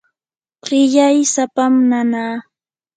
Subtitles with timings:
[0.63, 2.33] qillay sapam nanaa.